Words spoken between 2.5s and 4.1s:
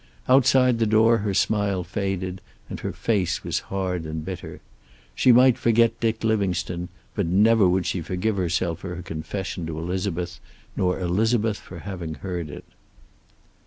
and her face was hard